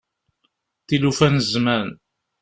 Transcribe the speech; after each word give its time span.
Tilufa 0.87 1.27
n 1.33 1.35
zzman. 1.47 1.89